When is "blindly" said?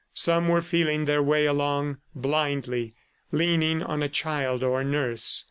2.15-2.95